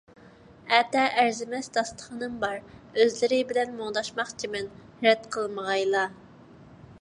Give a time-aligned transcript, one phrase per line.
[0.75, 4.73] ئەتە ئەرزىمەس داستىخىنىم بار، ئۆزلىرى بىلەن مۇڭداشماقچىمەن،
[5.05, 6.09] رەت قىلمىغايلا.